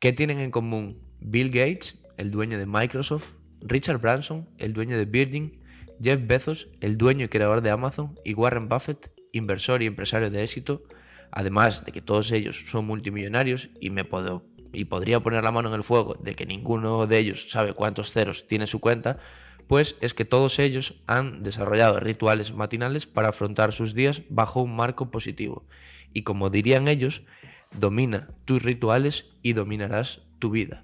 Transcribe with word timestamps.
¿Qué 0.00 0.14
tienen 0.14 0.38
en 0.40 0.50
común 0.50 0.98
Bill 1.20 1.50
Gates, 1.50 2.08
el 2.16 2.30
dueño 2.30 2.58
de 2.58 2.64
Microsoft, 2.64 3.34
Richard 3.60 3.98
Branson, 4.00 4.48
el 4.56 4.72
dueño 4.72 4.96
de 4.96 5.04
Virgin, 5.04 5.60
Jeff 6.00 6.20
Bezos, 6.26 6.68
el 6.80 6.96
dueño 6.96 7.26
y 7.26 7.28
creador 7.28 7.60
de 7.60 7.68
Amazon, 7.68 8.18
y 8.24 8.32
Warren 8.32 8.66
Buffett, 8.66 9.12
inversor 9.32 9.82
y 9.82 9.86
empresario 9.86 10.30
de 10.30 10.42
éxito, 10.42 10.84
además 11.30 11.84
de 11.84 11.92
que 11.92 12.00
todos 12.00 12.32
ellos 12.32 12.70
son 12.70 12.86
multimillonarios 12.86 13.68
y 13.78 13.90
me 13.90 14.06
puedo 14.06 14.46
y 14.72 14.86
podría 14.86 15.20
poner 15.20 15.44
la 15.44 15.52
mano 15.52 15.68
en 15.68 15.74
el 15.74 15.84
fuego 15.84 16.14
de 16.14 16.34
que 16.34 16.46
ninguno 16.46 17.06
de 17.06 17.18
ellos 17.18 17.50
sabe 17.50 17.74
cuántos 17.74 18.14
ceros 18.14 18.46
tiene 18.46 18.66
su 18.66 18.80
cuenta, 18.80 19.18
pues 19.66 19.98
es 20.00 20.14
que 20.14 20.24
todos 20.24 20.60
ellos 20.60 21.02
han 21.08 21.42
desarrollado 21.42 22.00
rituales 22.00 22.54
matinales 22.54 23.06
para 23.06 23.28
afrontar 23.28 23.74
sus 23.74 23.94
días 23.94 24.22
bajo 24.30 24.62
un 24.62 24.74
marco 24.74 25.10
positivo. 25.10 25.66
Y 26.14 26.22
como 26.22 26.48
dirían 26.48 26.88
ellos, 26.88 27.26
domina 27.76 28.28
tus 28.44 28.62
rituales 28.62 29.36
y 29.42 29.52
dominarás 29.52 30.22
tu 30.38 30.50
vida. 30.50 30.82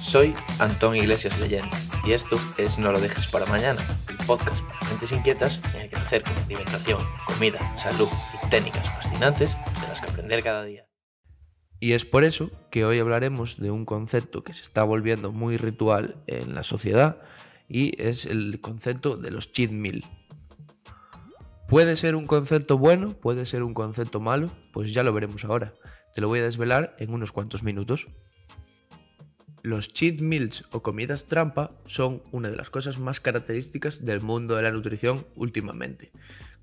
Soy 0.00 0.32
Antón 0.60 0.94
Iglesias 0.94 1.40
Leyenda 1.40 1.76
y 2.04 2.12
esto 2.12 2.36
es 2.56 2.78
No 2.78 2.92
lo 2.92 3.00
dejes 3.00 3.26
para 3.26 3.46
mañana, 3.46 3.80
el 4.08 4.16
podcast 4.26 4.62
para 4.62 4.90
mentes 4.90 5.10
inquietas 5.10 5.60
en 5.74 5.80
el 5.80 5.90
que 5.90 5.96
te 5.96 6.02
acerco 6.02 6.30
alimentación, 6.44 7.04
comida, 7.26 7.58
salud 7.76 8.08
y 8.44 8.48
técnicas 8.48 8.93
de 9.20 9.88
las 9.88 10.00
que 10.00 10.10
aprender 10.10 10.42
cada 10.42 10.64
día. 10.64 10.86
Y 11.78 11.92
es 11.92 12.04
por 12.04 12.24
eso 12.24 12.50
que 12.70 12.84
hoy 12.84 12.98
hablaremos 12.98 13.60
de 13.60 13.70
un 13.70 13.84
concepto 13.84 14.42
que 14.42 14.52
se 14.52 14.62
está 14.62 14.82
volviendo 14.82 15.32
muy 15.32 15.56
ritual 15.56 16.16
en 16.26 16.54
la 16.54 16.62
sociedad 16.62 17.22
y 17.68 18.00
es 18.02 18.26
el 18.26 18.60
concepto 18.60 19.16
de 19.16 19.30
los 19.30 19.52
cheat 19.52 19.70
meal. 19.70 20.04
¿Puede 21.68 21.96
ser 21.96 22.16
un 22.16 22.26
concepto 22.26 22.76
bueno? 22.76 23.14
¿Puede 23.14 23.46
ser 23.46 23.62
un 23.62 23.72
concepto 23.72 24.20
malo? 24.20 24.50
Pues 24.72 24.92
ya 24.92 25.02
lo 25.02 25.12
veremos 25.12 25.44
ahora. 25.44 25.74
Te 26.12 26.20
lo 26.20 26.28
voy 26.28 26.40
a 26.40 26.44
desvelar 26.44 26.94
en 26.98 27.12
unos 27.12 27.32
cuantos 27.32 27.62
minutos. 27.62 28.08
Los 29.62 29.92
cheat 29.92 30.20
meals 30.20 30.66
o 30.72 30.82
comidas 30.82 31.28
trampa 31.28 31.70
son 31.86 32.22
una 32.32 32.50
de 32.50 32.56
las 32.56 32.68
cosas 32.68 32.98
más 32.98 33.20
características 33.20 34.04
del 34.04 34.20
mundo 34.20 34.56
de 34.56 34.62
la 34.62 34.72
nutrición 34.72 35.24
últimamente. 35.36 36.10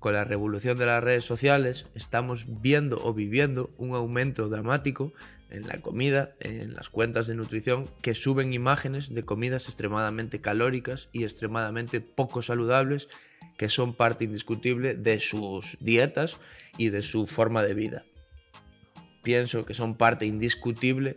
Con 0.02 0.14
la 0.14 0.24
revolución 0.24 0.76
de 0.78 0.86
las 0.86 1.00
redes 1.00 1.22
sociales 1.22 1.86
estamos 1.94 2.60
viendo 2.60 3.00
o 3.04 3.14
viviendo 3.14 3.70
un 3.78 3.94
aumento 3.94 4.48
dramático 4.48 5.12
en 5.48 5.68
la 5.68 5.80
comida, 5.80 6.32
en 6.40 6.74
las 6.74 6.88
cuentas 6.88 7.28
de 7.28 7.36
nutrición 7.36 7.88
que 8.02 8.16
suben 8.16 8.52
imágenes 8.52 9.14
de 9.14 9.24
comidas 9.24 9.66
extremadamente 9.66 10.40
calóricas 10.40 11.08
y 11.12 11.22
extremadamente 11.22 12.00
poco 12.00 12.42
saludables 12.42 13.08
que 13.56 13.68
son 13.68 13.94
parte 13.94 14.24
indiscutible 14.24 14.96
de 14.96 15.20
sus 15.20 15.78
dietas 15.78 16.38
y 16.76 16.88
de 16.88 17.02
su 17.02 17.28
forma 17.28 17.62
de 17.62 17.74
vida. 17.74 18.04
Pienso 19.22 19.64
que 19.64 19.72
son 19.72 19.94
parte 19.94 20.26
indiscutible 20.26 21.14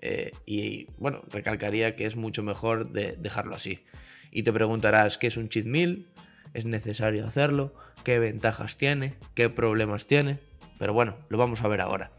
eh, 0.00 0.32
y 0.44 0.88
bueno, 0.98 1.22
recalcaría 1.30 1.94
que 1.94 2.06
es 2.06 2.16
mucho 2.16 2.42
mejor 2.42 2.90
de 2.90 3.12
dejarlo 3.16 3.54
así. 3.54 3.84
Y 4.32 4.42
te 4.42 4.52
preguntarás, 4.52 5.18
¿qué 5.18 5.28
es 5.28 5.36
un 5.36 5.48
cheat 5.48 5.66
meal? 5.66 6.08
¿Es 6.52 6.64
necesario 6.64 7.24
hacerlo? 7.26 7.74
¿Qué 8.04 8.18
ventajas 8.18 8.76
tiene? 8.76 9.14
¿Qué 9.34 9.48
problemas 9.48 10.06
tiene? 10.06 10.38
Pero 10.78 10.92
bueno, 10.92 11.16
lo 11.30 11.38
vamos 11.38 11.62
a 11.62 11.68
ver 11.68 11.80
ahora. 11.80 12.12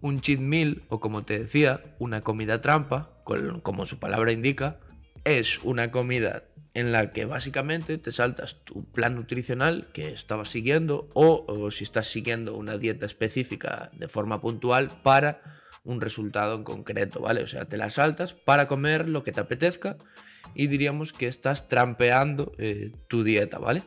Un 0.00 0.20
cheat 0.20 0.38
meal, 0.38 0.82
o 0.88 1.00
como 1.00 1.22
te 1.22 1.40
decía, 1.40 1.82
una 1.98 2.20
comida 2.20 2.60
trampa, 2.60 3.18
como 3.62 3.84
su 3.84 3.98
palabra 3.98 4.30
indica, 4.30 4.78
es 5.24 5.58
una 5.64 5.90
comida 5.90 6.44
en 6.74 6.92
la 6.92 7.12
que 7.12 7.24
básicamente 7.24 7.98
te 7.98 8.12
saltas 8.12 8.64
tu 8.64 8.84
plan 8.92 9.16
nutricional 9.16 9.88
que 9.92 10.12
estabas 10.12 10.50
siguiendo 10.50 11.08
o, 11.14 11.70
si 11.70 11.82
estás 11.82 12.06
siguiendo 12.06 12.56
una 12.56 12.76
dieta 12.76 13.06
específica 13.06 13.90
de 13.94 14.08
forma 14.08 14.40
puntual 14.40 14.90
para 15.02 15.42
un 15.84 16.00
resultado 16.00 16.54
en 16.54 16.64
concreto, 16.64 17.20
¿vale? 17.20 17.42
O 17.42 17.46
sea, 17.46 17.64
te 17.64 17.76
la 17.76 17.90
saltas 17.90 18.34
para 18.34 18.68
comer 18.68 19.08
lo 19.08 19.22
que 19.22 19.32
te 19.32 19.40
apetezca 19.40 19.96
y 20.54 20.68
diríamos 20.68 21.12
que 21.12 21.26
estás 21.26 21.68
trampeando 21.68 22.52
eh, 22.58 22.92
tu 23.08 23.24
dieta, 23.24 23.58
¿vale? 23.58 23.82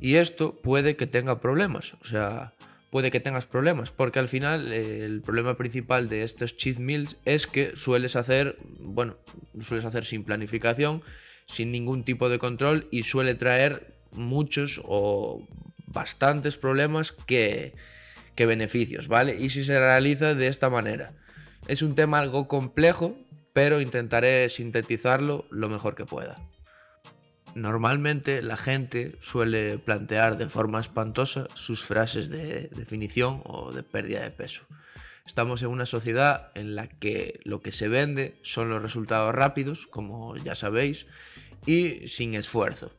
Y 0.00 0.16
esto 0.16 0.60
puede 0.60 0.96
que 0.96 1.06
tenga 1.06 1.40
problemas, 1.40 1.94
o 2.00 2.04
sea, 2.04 2.52
puede 2.90 3.10
que 3.10 3.20
tengas 3.20 3.46
problemas, 3.46 3.90
porque 3.90 4.18
al 4.18 4.28
final 4.28 4.72
eh, 4.72 5.04
el 5.04 5.20
problema 5.20 5.56
principal 5.56 6.08
de 6.08 6.22
estos 6.22 6.56
cheat 6.56 6.78
meals 6.78 7.16
es 7.24 7.46
que 7.46 7.72
sueles 7.74 8.16
hacer, 8.16 8.56
bueno, 8.78 9.16
sueles 9.60 9.84
hacer 9.84 10.04
sin 10.04 10.24
planificación, 10.24 11.02
sin 11.46 11.72
ningún 11.72 12.04
tipo 12.04 12.28
de 12.28 12.38
control 12.38 12.88
y 12.90 13.02
suele 13.02 13.34
traer 13.34 13.94
muchos 14.12 14.80
o 14.84 15.46
bastantes 15.86 16.56
problemas 16.56 17.12
que, 17.12 17.72
que 18.34 18.46
beneficios, 18.46 19.08
¿vale? 19.08 19.36
Y 19.36 19.50
si 19.50 19.64
se 19.64 19.78
realiza 19.78 20.34
de 20.34 20.46
esta 20.48 20.70
manera. 20.70 21.12
Es 21.66 21.82
un 21.82 21.94
tema 21.94 22.18
algo 22.18 22.46
complejo, 22.46 23.16
pero 23.52 23.80
intentaré 23.80 24.48
sintetizarlo 24.48 25.46
lo 25.50 25.68
mejor 25.68 25.94
que 25.94 26.04
pueda. 26.04 26.36
Normalmente 27.54 28.42
la 28.42 28.56
gente 28.56 29.16
suele 29.20 29.78
plantear 29.78 30.36
de 30.36 30.48
forma 30.48 30.80
espantosa 30.80 31.46
sus 31.54 31.82
frases 31.82 32.30
de 32.30 32.68
definición 32.68 33.42
o 33.44 33.72
de 33.72 33.82
pérdida 33.82 34.22
de 34.22 34.30
peso. 34.30 34.64
Estamos 35.24 35.62
en 35.62 35.68
una 35.68 35.86
sociedad 35.86 36.50
en 36.54 36.74
la 36.74 36.88
que 36.88 37.40
lo 37.44 37.62
que 37.62 37.72
se 37.72 37.88
vende 37.88 38.38
son 38.42 38.68
los 38.68 38.82
resultados 38.82 39.34
rápidos, 39.34 39.86
como 39.86 40.36
ya 40.36 40.54
sabéis, 40.54 41.06
y 41.64 42.06
sin 42.08 42.34
esfuerzo 42.34 42.92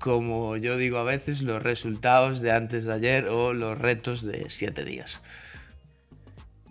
como 0.00 0.56
yo 0.56 0.78
digo 0.78 0.96
a 0.96 1.04
veces, 1.04 1.42
los 1.42 1.62
resultados 1.62 2.40
de 2.40 2.52
antes 2.52 2.86
de 2.86 2.94
ayer 2.94 3.28
o 3.28 3.52
los 3.52 3.78
retos 3.78 4.22
de 4.22 4.46
7 4.48 4.82
días. 4.84 5.20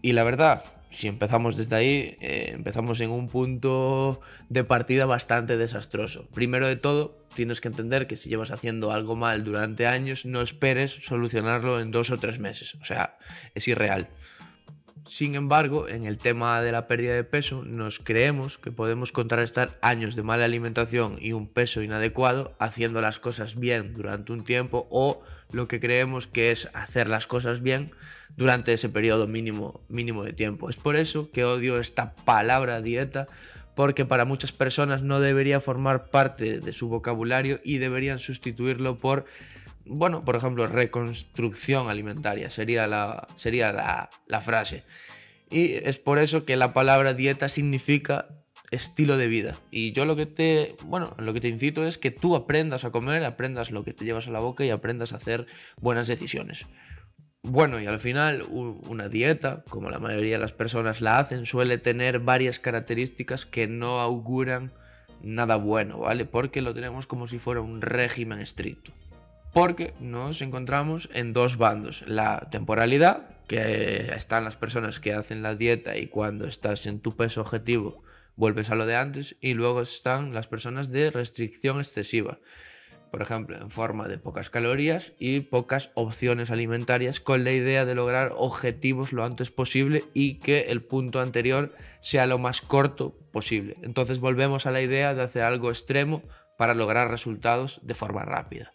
Y 0.02 0.14
la 0.14 0.24
verdad, 0.24 0.64
si 0.90 1.08
empezamos 1.08 1.56
desde 1.56 1.76
ahí, 1.76 2.18
eh, 2.20 2.52
empezamos 2.54 3.00
en 3.02 3.12
un 3.12 3.30
punto 3.30 4.22
de 4.50 4.64
partida 4.64 5.06
bastante 5.06 5.56
desastroso. 5.56 6.28
Primero 6.34 6.68
de 6.68 6.76
todo, 6.76 7.26
tienes 7.36 7.62
que 7.62 7.68
entender 7.68 8.08
que 8.08 8.16
si 8.16 8.30
llevas 8.30 8.52
haciendo 8.52 8.92
algo 8.92 9.16
mal 9.16 9.44
durante 9.44 9.86
años, 9.86 10.26
no 10.26 10.42
esperes 10.42 10.98
solucionarlo 11.02 11.80
en 11.80 11.92
dos 11.92 12.10
o 12.10 12.18
tres 12.18 12.40
meses. 12.40 12.76
O 12.76 12.86
sea, 12.86 13.18
es 13.54 13.68
irreal. 13.68 14.10
Sin 15.10 15.34
embargo, 15.34 15.88
en 15.88 16.06
el 16.06 16.20
tema 16.20 16.62
de 16.62 16.72
la 16.72 16.86
pérdida 16.86 17.16
de 17.16 17.24
peso, 17.24 17.64
nos 17.66 18.00
creemos 18.00 18.60
que 18.60 18.72
podemos 18.72 19.12
contrarrestar 19.12 19.80
años 19.82 20.16
de 20.16 20.22
mala 20.22 20.46
alimentación 20.46 21.18
y 21.20 21.34
un 21.34 21.48
peso 21.48 21.82
inadecuado 21.82 22.56
haciendo 22.60 23.02
las 23.02 23.20
cosas 23.20 23.60
bien 23.60 23.94
durante 23.94 24.34
un 24.34 24.44
tiempo 24.44 24.88
o 24.92 25.24
lo 25.52 25.68
que 25.68 25.80
creemos 25.80 26.28
que 26.28 26.52
es 26.52 26.70
hacer 26.74 27.10
las 27.10 27.26
cosas 27.26 27.62
bien 27.62 27.92
durante 28.40 28.72
ese 28.72 28.88
periodo 28.88 29.28
mínimo, 29.28 29.82
mínimo 29.90 30.24
de 30.24 30.32
tiempo. 30.32 30.70
Es 30.70 30.78
por 30.78 30.96
eso 30.96 31.30
que 31.30 31.44
odio 31.44 31.78
esta 31.78 32.16
palabra 32.16 32.82
dieta 32.82 33.28
porque 33.76 34.06
para 34.06 34.24
muchas 34.24 34.54
personas 34.54 35.04
no 35.04 35.20
debería 35.20 35.60
formar 35.60 36.10
parte 36.10 36.62
de 36.62 36.72
su 36.72 36.88
vocabulario 36.88 37.60
y 37.66 37.80
deberían 37.80 38.18
sustituirlo 38.18 38.98
por 38.98 39.26
bueno, 39.86 40.24
por 40.24 40.36
ejemplo, 40.36 40.68
reconstrucción 40.68 41.90
alimentaria 41.90 42.50
sería 42.50 42.88
la, 42.88 43.28
sería 43.36 43.74
la, 43.74 44.42
frase. 44.42 44.84
Y 45.50 45.74
es 45.74 45.98
por 45.98 46.20
eso 46.20 46.46
que 46.46 46.56
la 46.56 46.74
palabra 46.74 47.16
dieta 47.16 47.50
significa 47.50 48.28
estilo 48.70 49.18
de 49.18 49.28
vida. 49.28 49.60
Y 49.72 49.92
yo 49.94 50.06
lo 50.06 50.16
que 50.16 50.28
te, 50.28 50.76
bueno, 50.86 51.16
lo 51.18 51.34
que 51.34 51.42
te 51.42 51.48
incito 51.48 51.88
es 51.88 51.98
que 51.98 52.12
tú 52.12 52.36
aprendas 52.36 52.86
a 52.86 52.92
comer, 52.92 53.26
aprendas 53.26 53.72
lo 53.72 53.84
que 53.84 53.94
te 53.94 54.06
llevas 54.06 54.28
a 54.28 54.32
la 54.32 54.40
boca 54.40 54.64
y 54.64 54.70
aprendas 54.70 55.12
a 55.12 55.16
hacer 55.16 55.48
buenas 55.82 56.08
decisiones. 56.08 56.68
Bueno, 57.44 57.80
y 57.80 57.86
al 57.86 58.00
final 58.00 58.44
una 58.52 59.08
dieta, 59.08 59.64
como 59.70 59.90
la 59.90 60.00
mayoría 60.00 60.34
de 60.34 60.42
las 60.42 60.54
personas 60.54 61.02
la 61.02 61.20
hacen, 61.20 61.46
suele 61.46 61.78
tener 61.78 62.20
varias 62.20 62.60
características 62.60 63.46
que 63.46 63.68
no 63.68 64.02
auguran 64.02 64.72
nada 65.22 65.56
bueno, 65.56 66.00
¿vale? 66.00 66.26
Porque 66.26 66.62
lo 66.62 66.74
tenemos 66.74 67.08
como 67.08 67.28
si 67.28 67.40
fuera 67.40 67.62
un 67.62 67.82
régimen 67.82 68.40
estricto 68.40 68.94
porque 69.54 69.94
nos 70.00 70.42
encontramos 70.42 71.10
en 71.14 71.34
dos 71.34 71.58
bandos. 71.58 72.04
La 72.08 72.48
temporalidad, 72.52 73.28
que 73.48 74.12
están 74.16 74.44
las 74.44 74.56
personas 74.56 75.00
que 75.00 75.14
hacen 75.14 75.42
la 75.42 75.56
dieta 75.56 75.98
y 75.98 76.08
cuando 76.08 76.48
estás 76.48 76.86
en 76.86 77.00
tu 77.00 77.16
peso 77.16 77.42
objetivo 77.42 78.04
vuelves 78.36 78.70
a 78.70 78.76
lo 78.76 78.86
de 78.86 78.96
antes, 78.96 79.36
y 79.42 79.54
luego 79.54 79.82
están 79.82 80.34
las 80.34 80.48
personas 80.48 80.94
de 80.94 81.12
restricción 81.12 81.78
excesiva, 81.78 82.40
por 83.12 83.22
ejemplo, 83.22 83.58
en 83.58 83.72
forma 83.72 84.08
de 84.08 84.18
pocas 84.18 84.50
calorías 84.50 85.14
y 85.20 85.42
pocas 85.42 85.92
opciones 85.96 86.52
alimentarias 86.52 87.20
con 87.20 87.44
la 87.44 87.52
idea 87.52 87.86
de 87.86 87.96
lograr 87.96 88.34
objetivos 88.36 89.14
lo 89.14 89.24
antes 89.24 89.52
posible 89.52 90.06
y 90.14 90.36
que 90.36 90.70
el 90.70 90.84
punto 90.84 91.22
anterior 91.22 91.74
sea 92.02 92.28
lo 92.28 92.38
más 92.38 92.62
corto 92.62 93.16
posible. 93.32 93.76
Entonces 93.82 94.20
volvemos 94.20 94.66
a 94.66 94.72
la 94.72 94.82
idea 94.82 95.14
de 95.14 95.24
hacer 95.24 95.44
algo 95.44 95.70
extremo 95.70 96.22
para 96.58 96.74
lograr 96.74 97.10
resultados 97.10 97.80
de 97.84 97.94
forma 97.94 98.24
rápida. 98.24 98.74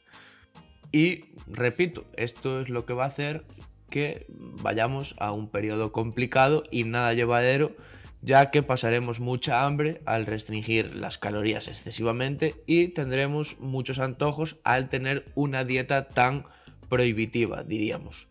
Y 0.91 1.25
repito, 1.47 2.05
esto 2.17 2.61
es 2.61 2.69
lo 2.69 2.87
que 2.87 2.95
va 2.95 3.05
a 3.05 3.09
hacer 3.09 3.45
que 3.91 4.27
vayamos 4.29 5.15
a 5.19 5.33
un 5.33 5.49
periodo 5.49 5.93
complicado 5.93 6.65
y 6.71 6.85
nada 6.85 7.15
llevadero, 7.15 7.77
ya 8.25 8.51
que 8.51 8.63
pasaremos 8.63 9.21
mucha 9.21 9.67
hambre 9.67 10.01
al 10.07 10.25
restringir 10.25 10.97
las 10.97 11.19
calorías 11.19 11.69
excesivamente 11.69 12.55
y 12.67 12.89
tendremos 12.89 13.61
muchos 13.61 13.99
antojos 13.99 14.61
al 14.65 14.89
tener 14.89 15.27
una 15.35 15.65
dieta 15.65 16.09
tan 16.09 16.47
prohibitiva, 16.89 17.65
diríamos. 17.65 18.29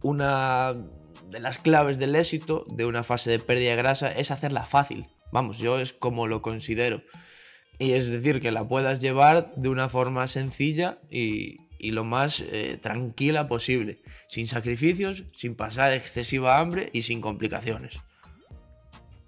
Una 0.00 0.76
de 1.28 1.40
las 1.40 1.58
claves 1.58 1.98
del 1.98 2.14
éxito 2.14 2.64
de 2.68 2.86
una 2.86 3.02
fase 3.02 3.32
de 3.32 3.40
pérdida 3.40 3.70
de 3.70 3.76
grasa 3.76 4.12
es 4.12 4.30
hacerla 4.30 4.62
fácil. 4.62 5.08
Vamos, 5.32 5.58
yo 5.58 5.80
es 5.80 5.92
como 5.92 6.28
lo 6.28 6.40
considero. 6.40 7.02
Y 7.80 7.92
es 7.92 8.10
decir, 8.10 8.40
que 8.40 8.52
la 8.52 8.68
puedas 8.68 9.00
llevar 9.00 9.52
de 9.56 9.68
una 9.68 9.88
forma 9.88 10.28
sencilla 10.28 10.98
y, 11.10 11.58
lo 11.80 12.04
más 12.04 12.40
eh, 12.52 12.78
tranquila 12.80 13.48
posible, 13.48 14.02
sin 14.28 14.46
sacrificios, 14.46 15.24
sin 15.32 15.56
pasar 15.56 15.92
excesiva 15.92 16.58
hambre 16.58 16.90
y 16.92 17.02
sin 17.02 17.20
complicaciones. 17.20 18.00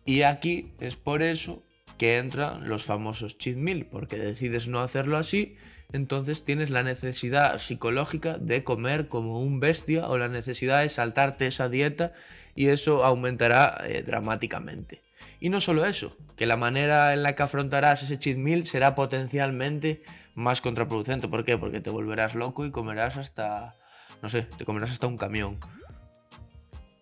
Y 0.08 0.22
aquí 0.22 0.72
es 0.80 0.96
por 0.96 1.20
eso 1.20 1.62
que 1.98 2.16
entran 2.16 2.66
los 2.66 2.84
famosos 2.84 3.36
cheat 3.36 3.58
meal, 3.58 3.84
porque 3.84 4.16
decides 4.16 4.66
no 4.66 4.80
hacerlo 4.80 5.18
así, 5.18 5.58
entonces 5.92 6.46
tienes 6.46 6.70
la 6.70 6.82
necesidad 6.82 7.58
psicológica 7.58 8.38
de 8.38 8.64
comer 8.64 9.08
como 9.08 9.38
un 9.42 9.60
bestia 9.60 10.08
o 10.08 10.16
la 10.16 10.28
necesidad 10.28 10.80
de 10.80 10.88
saltarte 10.88 11.46
esa 11.46 11.68
dieta 11.68 12.14
y 12.54 12.68
eso 12.68 13.04
aumentará 13.04 13.82
eh, 13.84 14.02
dramáticamente. 14.02 15.02
Y 15.40 15.50
no 15.50 15.60
solo 15.60 15.84
eso, 15.84 16.16
que 16.36 16.46
la 16.46 16.56
manera 16.56 17.12
en 17.12 17.22
la 17.22 17.34
que 17.34 17.42
afrontarás 17.42 18.02
ese 18.02 18.18
cheat 18.18 18.38
meal 18.38 18.64
será 18.64 18.94
potencialmente 18.94 20.02
más 20.34 20.62
contraproducente. 20.62 21.28
¿Por 21.28 21.44
qué? 21.44 21.58
Porque 21.58 21.82
te 21.82 21.90
volverás 21.90 22.34
loco 22.34 22.64
y 22.64 22.70
comerás 22.70 23.18
hasta, 23.18 23.76
no 24.22 24.30
sé, 24.30 24.46
te 24.56 24.64
comerás 24.64 24.90
hasta 24.90 25.06
un 25.06 25.18
camión. 25.18 25.58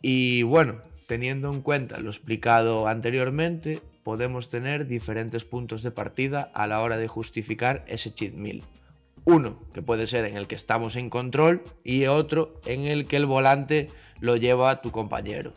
Y 0.03 0.43
bueno, 0.43 0.81
teniendo 1.07 1.53
en 1.53 1.63
cuenta 1.63 1.99
lo 2.01 2.11
explicado 2.11 2.89
anteriormente, 2.89 3.81
podemos 4.03 4.51
tener 4.51 4.87
diferentes 4.87 5.45
puntos 5.45 5.83
de 5.83 5.91
partida 5.91 6.51
a 6.55 6.67
la 6.67 6.81
hora 6.81 6.97
de 6.97 7.09
justificar 7.09 7.85
ese 7.89 8.13
cheat 8.15 8.35
meal. 8.35 8.63
Uno, 9.25 9.61
que 9.75 9.83
puede 9.83 10.07
ser 10.07 10.25
en 10.25 10.37
el 10.37 10.47
que 10.47 10.55
estamos 10.55 10.95
en 10.97 11.11
control, 11.11 11.63
y 11.83 12.07
otro 12.07 12.61
en 12.65 12.83
el 12.83 13.07
que 13.07 13.17
el 13.17 13.27
volante 13.27 13.89
lo 14.21 14.37
lleva 14.37 14.81
tu 14.81 14.93
compañero 14.93 15.53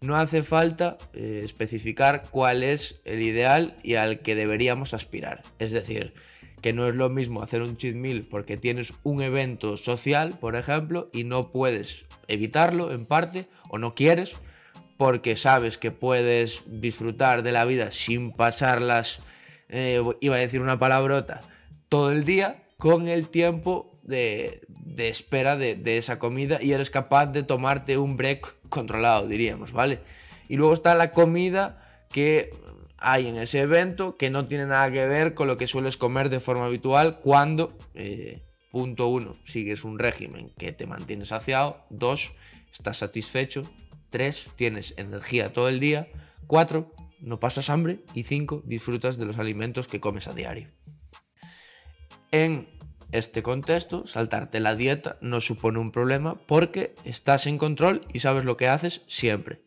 no 0.00 0.16
hace 0.16 0.42
falta 0.42 0.98
eh, 1.12 1.42
especificar 1.44 2.28
cuál 2.30 2.62
es 2.62 3.00
el 3.04 3.22
ideal 3.22 3.76
y 3.82 3.94
al 3.94 4.20
que 4.20 4.34
deberíamos 4.34 4.94
aspirar. 4.94 5.42
Es 5.58 5.72
decir, 5.72 6.12
que 6.60 6.72
no 6.72 6.88
es 6.88 6.96
lo 6.96 7.08
mismo 7.08 7.42
hacer 7.42 7.62
un 7.62 7.76
cheat 7.76 7.94
meal 7.94 8.26
porque 8.28 8.56
tienes 8.56 8.94
un 9.02 9.22
evento 9.22 9.76
social, 9.76 10.38
por 10.38 10.56
ejemplo, 10.56 11.10
y 11.12 11.24
no 11.24 11.50
puedes 11.50 12.06
evitarlo 12.28 12.92
en 12.92 13.06
parte, 13.06 13.48
o 13.68 13.78
no 13.78 13.94
quieres, 13.94 14.36
porque 14.98 15.36
sabes 15.36 15.78
que 15.78 15.92
puedes 15.92 16.64
disfrutar 16.66 17.42
de 17.42 17.52
la 17.52 17.64
vida 17.64 17.90
sin 17.92 18.32
pasarlas, 18.32 19.20
eh, 19.68 20.02
iba 20.20 20.34
a 20.34 20.40
decir 20.40 20.60
una 20.60 20.78
palabrota, 20.78 21.40
todo 21.88 22.10
el 22.10 22.24
día, 22.24 22.64
con 22.78 23.08
el 23.08 23.28
tiempo 23.28 23.90
de, 24.02 24.60
espera 24.98 25.56
de, 25.56 25.96
esa 25.96 26.18
comida 26.18 26.58
y 26.60 26.72
eres 26.72 26.90
capaz 26.90 27.26
de 27.26 27.44
tomarte 27.44 27.96
un 27.96 28.16
break 28.16 28.56
controlado, 28.68 29.28
diríamos, 29.28 29.72
¿vale? 29.72 30.00
Y 30.48 30.56
luego 30.56 30.74
está 30.74 30.96
la 30.96 31.12
comida 31.12 32.04
que 32.10 32.50
hay 32.98 33.28
en 33.28 33.36
ese 33.36 33.60
evento 33.60 34.16
que 34.16 34.30
no 34.30 34.46
tiene 34.46 34.66
nada 34.66 34.90
que 34.90 35.06
ver 35.06 35.34
con 35.34 35.46
lo 35.46 35.56
que 35.56 35.68
sueles 35.68 35.96
comer 35.96 36.28
de 36.28 36.40
forma 36.40 36.66
habitual 36.66 37.20
cuando, 37.20 37.78
eh, 37.94 38.42
punto 38.72 39.06
uno, 39.06 39.36
sigues 39.44 39.84
un 39.84 40.00
régimen 40.00 40.50
que 40.58 40.72
te 40.72 40.86
mantiene 40.86 41.24
saciado, 41.24 41.84
dos, 41.88 42.34
estás 42.72 42.96
satisfecho, 42.96 43.70
tres, 44.10 44.48
tienes 44.56 44.94
energía 44.96 45.52
todo 45.52 45.68
el 45.68 45.80
día, 45.80 46.08
cuatro, 46.46 46.94
no 47.20 47.40
pasas 47.40 47.70
hambre 47.70 48.00
y 48.14 48.24
cinco, 48.24 48.62
disfrutas 48.64 49.18
de 49.18 49.24
los 49.24 49.38
alimentos 49.38 49.88
que 49.88 50.00
comes 50.00 50.28
a 50.28 50.34
diario. 50.34 50.70
En 52.30 52.68
este 53.10 53.42
contexto, 53.42 54.06
saltarte 54.06 54.60
la 54.60 54.74
dieta 54.74 55.16
no 55.20 55.40
supone 55.40 55.78
un 55.78 55.92
problema 55.92 56.40
porque 56.46 56.94
estás 57.04 57.46
en 57.46 57.58
control 57.58 58.06
y 58.12 58.20
sabes 58.20 58.44
lo 58.44 58.56
que 58.56 58.68
haces 58.68 59.02
siempre. 59.06 59.62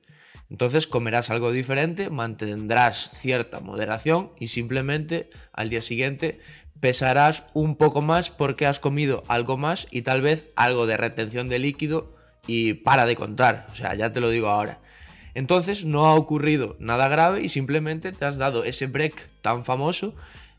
Entonces 0.50 0.86
comerás 0.86 1.30
algo 1.30 1.52
diferente, 1.52 2.10
mantendrás 2.10 3.12
cierta 3.12 3.62
moderación 3.62 4.32
y 4.38 4.50
simplemente 4.50 5.30
al 5.54 5.70
día 5.70 5.82
siguiente 5.82 6.40
pesarás 6.82 7.50
un 7.54 7.78
poco 7.78 8.02
más 8.02 8.30
porque 8.30 8.66
has 8.66 8.80
comido 8.80 9.24
algo 9.28 9.58
más 9.58 9.88
y 9.92 10.02
tal 10.02 10.22
vez 10.22 10.48
algo 10.56 10.88
de 10.88 10.98
retención 10.98 11.48
de 11.48 11.60
líquido 11.60 12.16
y 12.52 12.74
para 12.74 13.06
de 13.06 13.16
contar. 13.16 13.68
O 13.72 13.76
sea, 13.76 13.96
ya 13.96 14.12
te 14.12 14.20
lo 14.20 14.30
digo 14.30 14.50
ahora. 14.50 14.80
Entonces 15.34 15.86
no 15.86 16.08
ha 16.08 16.16
ocurrido 16.16 16.76
nada 16.80 17.08
grave 17.08 17.42
y 17.42 17.48
simplemente 17.48 18.12
te 18.12 18.26
has 18.26 18.38
dado 18.38 18.66
ese 18.66 18.88
break 18.88 19.30
tan 19.42 19.64
famoso 19.64 20.14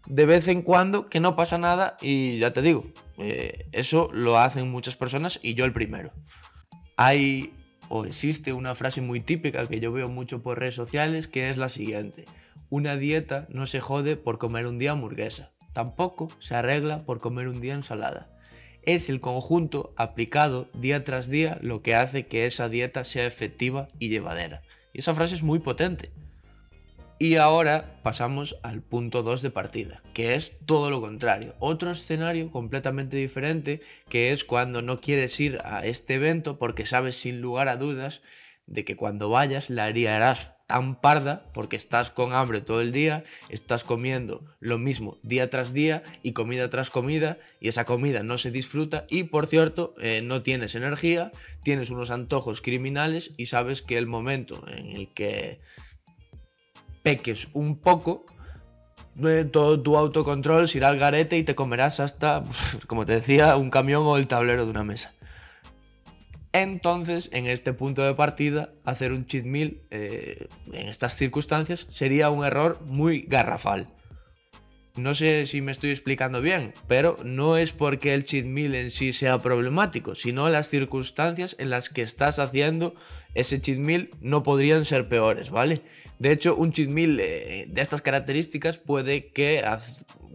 de 0.07 0.27
vez 0.27 0.49
en 0.49 0.63
cuando 0.63 1.09
que 1.09 1.21
no 1.21 1.37
pasa 1.37 1.59
nada 1.59 1.97
y 2.01 2.39
ya 2.39 2.53
te 2.53 2.63
digo, 2.63 2.87
eh, 3.19 3.67
eso 3.73 4.09
lo 4.13 4.39
hacen 4.39 4.71
muchas 4.71 4.97
personas 4.97 5.39
y 5.43 5.55
yo 5.55 5.67
el 5.67 5.73
primero. 5.73 6.13
Hay 6.97 7.53
o 7.89 8.07
existe 8.07 8.55
una 8.55 8.75
frase 8.75 9.03
muy 9.03 9.21
típica 9.21 9.69
que 9.69 9.79
yo 9.79 9.93
veo 9.93 10.09
mucho 10.09 10.43
por 10.43 10.59
redes 10.59 10.75
sociales 10.75 11.29
que 11.29 11.51
es 11.51 11.59
la 11.59 11.69
siguiente. 11.69 12.25
Una 12.71 12.97
dieta 12.97 13.47
no 13.51 13.67
se 13.67 13.81
jode 13.81 14.17
por 14.17 14.39
comer 14.39 14.67
un 14.67 14.79
día 14.79 14.93
hamburguesa, 14.93 15.53
tampoco 15.75 16.31
se 16.39 16.55
arregla 16.55 17.05
por 17.05 17.21
comer 17.21 17.49
un 17.49 17.61
día 17.61 17.75
ensalada. 17.75 18.32
Es 18.85 19.09
el 19.09 19.21
conjunto 19.21 19.93
aplicado 19.97 20.69
día 20.75 21.05
tras 21.05 21.31
día 21.31 21.59
lo 21.63 21.83
que 21.83 21.95
hace 21.95 22.27
que 22.27 22.47
esa 22.47 22.69
dieta 22.69 23.05
sea 23.05 23.27
efectiva 23.27 23.89
y 24.01 24.09
llevadera. 24.09 24.63
Y 24.93 24.99
esa 24.99 25.15
frase 25.15 25.37
es 25.37 25.45
muy 25.45 25.61
potente. 25.61 26.11
Y 27.21 27.37
ahora 27.37 28.01
pasamos 28.03 28.57
al 28.65 28.83
punto 28.83 29.23
2 29.23 29.43
de 29.43 29.51
partida, 29.51 30.03
que 30.13 30.35
es 30.35 30.67
todo 30.67 30.91
lo 30.91 31.01
contrario. 31.01 31.55
Otro 31.61 31.93
escenario 31.93 32.51
completamente 32.51 33.17
diferente, 33.17 33.81
que 34.09 34.33
es 34.33 34.43
cuando 34.43 34.83
no 34.83 35.01
quieres 35.01 35.39
ir 35.39 35.61
a 35.65 35.87
este 35.87 36.15
evento 36.15 36.59
porque 36.59 36.85
sabes 36.85 37.15
sin 37.15 37.41
lugar 37.41 37.69
a 37.69 37.77
dudas 37.77 38.23
de 38.67 38.85
que 38.85 38.97
cuando 38.97 39.29
vayas 39.29 39.71
la 39.71 39.85
harías 39.85 40.55
tan 40.73 40.95
parda 40.95 41.45
porque 41.53 41.77
estás 41.77 42.11
con 42.11 42.33
hambre 42.33 42.63
todo 42.63 42.81
el 42.81 42.93
día, 42.93 43.25
estás 43.51 43.85
comiendo 43.85 44.43
lo 44.59 44.79
mismo 44.79 45.19
día 45.23 45.51
tras 45.51 45.75
día 45.75 46.03
y 46.23 46.33
comida 46.33 46.71
tras 46.71 46.89
comida 46.89 47.37
y 47.61 47.69
esa 47.69 47.85
comida 47.85 48.23
no 48.23 48.39
se 48.39 48.51
disfruta 48.51 49.05
y 49.11 49.25
por 49.25 49.47
cierto 49.47 49.93
eh, 50.01 50.23
no 50.23 50.41
tienes 50.41 50.75
energía, 50.75 51.31
tienes 51.63 51.91
unos 51.91 52.11
antojos 52.11 52.63
criminales 52.63 53.33
y 53.37 53.47
sabes 53.47 53.83
que 53.83 53.99
el 53.99 54.07
momento 54.07 54.65
en 54.67 54.93
el 54.93 55.13
que 55.13 55.61
peques 57.03 57.49
un 57.53 57.77
poco, 57.77 58.25
eh, 59.23 59.45
todo 59.45 59.79
tu 59.79 59.99
autocontrol 59.99 60.71
se 60.71 60.79
irá 60.79 60.89
al 60.89 60.99
garete 60.99 61.37
y 61.37 61.43
te 61.43 61.55
comerás 61.55 62.01
hasta, 62.01 62.45
como 62.87 63.05
te 63.05 63.13
decía, 63.13 63.57
un 63.57 63.69
camión 63.69 64.05
o 64.07 64.17
el 64.17 64.27
tablero 64.27 64.65
de 64.65 64.71
una 64.71 64.85
mesa. 64.85 65.13
Entonces, 66.53 67.31
en 67.33 67.47
este 67.47 67.73
punto 67.73 68.03
de 68.03 68.15
partida, 68.15 68.71
hacer 68.85 69.13
un 69.13 69.27
cheat 69.27 69.47
meal 69.47 69.81
eh, 69.91 70.49
en 70.73 70.89
estas 70.89 71.17
circunstancias 71.17 71.87
sería 71.91 72.29
un 72.29 72.45
error 72.45 72.81
muy 72.83 73.23
garrafal. 73.23 73.87
No 74.95 75.15
sé 75.15 75.47
si 75.47 75.63
me 75.63 75.73
estoy 75.73 75.91
explicando 75.91 76.43
bien, 76.43 76.75
pero 76.87 77.17
no 77.25 77.57
es 77.57 77.73
porque 77.73 78.13
el 78.13 78.27
cheat 78.27 78.45
meal 78.45 78.75
en 78.75 78.91
sí 78.91 79.15
sea 79.15 79.39
problemático, 79.39 80.15
sino 80.15 80.51
las 80.51 80.69
circunstancias 80.69 81.57
en 81.59 81.71
las 81.71 81.89
que 81.89 82.03
estás 82.03 82.39
haciendo 82.39 82.95
ese 83.35 83.59
cheat 83.59 83.79
meal 83.79 84.11
no 84.21 84.43
podrían 84.43 84.85
ser 84.85 85.09
peores, 85.09 85.49
¿vale? 85.49 85.81
De 86.19 86.31
hecho, 86.31 86.55
un 86.55 86.73
cheat 86.73 86.91
meal 86.91 87.19
eh, 87.21 87.65
de 87.71 87.81
estas 87.81 88.03
características 88.03 88.77
puede 88.77 89.29
que, 89.29 89.65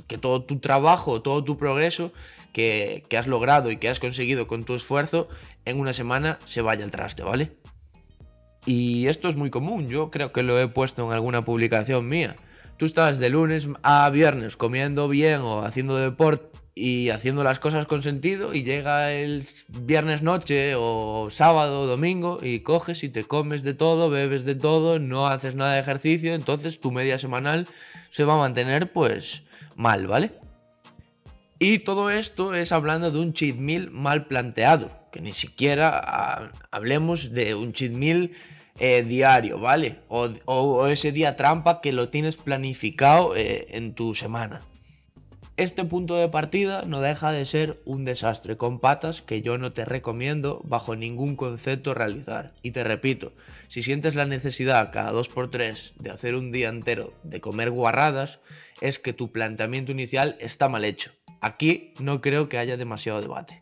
que 0.07 0.17
todo 0.17 0.41
tu 0.41 0.57
trabajo, 0.57 1.21
todo 1.21 1.43
tu 1.43 1.59
progreso 1.59 2.11
que, 2.53 3.03
has 3.17 3.27
logrado 3.27 3.71
y 3.71 3.77
que 3.77 3.89
has 3.89 3.99
conseguido 3.99 4.47
con 4.47 4.65
tu 4.65 4.75
esfuerzo 4.75 5.29
en 5.65 5.79
una 5.79 5.93
semana 5.93 6.39
se 6.45 6.61
vaya 6.61 6.83
al 6.83 6.91
traste, 6.91 7.23
¿vale? 7.23 7.51
Y 8.65 9.07
esto 9.07 9.29
es 9.29 9.35
muy 9.35 9.49
común, 9.49 9.87
yo 9.89 10.11
creo 10.11 10.31
que 10.31 10.43
lo 10.43 10.59
he 10.59 10.67
puesto 10.67 11.05
en 11.05 11.13
alguna 11.13 11.45
publicación 11.45 12.07
mía 12.07 12.35
tú 12.77 12.85
estás 12.85 13.19
de 13.19 13.29
lunes 13.29 13.67
a 13.83 14.09
viernes 14.09 14.55
comiendo 14.55 15.09
bien 15.09 15.41
o 15.41 15.63
haciendo 15.63 15.97
deporte 15.97 16.47
y 16.75 17.09
haciendo 17.09 17.43
las 17.43 17.57
cosas 17.57 17.87
con 17.87 18.03
sentido 18.03 18.53
y 18.53 18.63
llega 18.63 19.11
el 19.11 19.43
viernes 19.67 20.21
noche 20.21 20.75
o 20.75 21.29
sábado 21.31 21.81
o 21.81 21.87
domingo 21.87 22.39
y 22.41 22.59
coges 22.59 23.03
y 23.03 23.09
te 23.09 23.23
comes 23.23 23.63
de 23.63 23.73
todo, 23.73 24.11
bebes 24.11 24.45
de 24.45 24.53
todo, 24.53 24.99
no 24.99 25.27
haces 25.27 25.55
nada 25.55 25.73
de 25.73 25.79
ejercicio, 25.79 26.35
entonces 26.35 26.79
tu 26.79 26.91
media 26.91 27.17
semanal 27.17 27.67
se 28.11 28.25
va 28.25 28.35
a 28.35 28.37
mantener 28.37 28.91
pues 28.91 29.41
mal, 29.75 30.05
¿vale? 30.05 30.33
Y 31.59 31.79
todo 31.79 32.11
esto 32.11 32.53
es 32.53 32.71
hablando 32.71 33.09
de 33.09 33.19
un 33.19 33.33
cheat 33.33 33.55
meal 33.55 33.89
mal 33.89 34.25
planteado, 34.25 34.91
que 35.11 35.21
ni 35.21 35.33
siquiera 35.33 35.99
ah, 36.03 36.51
hablemos 36.69 37.33
de 37.33 37.55
un 37.55 37.73
cheat 37.73 37.93
meal 37.93 38.31
eh, 38.79 39.01
diario, 39.01 39.59
¿vale? 39.59 39.97
O, 40.07 40.85
ese 40.85 41.11
día 41.11 41.35
trampa 41.35 41.81
que 41.81 41.93
lo 41.93 42.09
tienes 42.09 42.37
planificado 42.37 43.35
eh, 43.35 43.67
en 43.71 43.95
tu 43.95 44.13
semana. 44.13 44.61
Este 45.55 45.83
punto 45.83 46.15
de 46.15 46.29
partida 46.29 46.83
no 46.85 47.01
deja 47.01 47.31
de 47.31 47.43
ser 47.43 47.81
un 47.85 48.05
desastre 48.05 48.57
con 48.57 48.79
patas 48.79 49.23
que 49.23 49.41
yo 49.41 49.57
no 49.57 49.71
te 49.71 49.83
recomiendo 49.83 50.61
bajo 50.63 50.95
ningún 50.95 51.35
concepto 51.35 51.95
realizar. 51.95 52.53
Y 52.61 52.69
te 52.69 52.83
repito, 52.83 53.33
si 53.67 53.81
sientes 53.81 54.13
la 54.13 54.25
necesidad 54.25 54.91
cada 54.91 55.11
2x3 55.11 55.95
de 55.95 56.11
hacer 56.11 56.35
un 56.35 56.51
día 56.51 56.69
entero 56.69 57.11
de 57.23 57.41
comer 57.41 57.71
guarradas, 57.71 58.41
es 58.79 58.99
que 58.99 59.13
tu 59.13 59.31
planteamiento 59.31 59.91
inicial 59.91 60.37
está 60.39 60.69
mal 60.69 60.85
hecho. 60.85 61.09
Aquí 61.41 61.93
no 61.99 62.21
creo 62.21 62.49
que 62.49 62.57
haya 62.57 62.77
demasiado 62.77 63.21
debate. 63.21 63.61